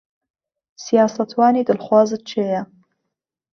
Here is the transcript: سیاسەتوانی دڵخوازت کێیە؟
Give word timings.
سیاسەتوانی 0.83 1.67
دڵخوازت 1.67 2.21
کێیە؟ 2.29 2.61